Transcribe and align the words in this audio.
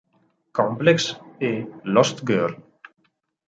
Complex" 0.59 1.05
e 1.39 1.71
"Lost 1.93 2.23
Girl. 2.29 2.53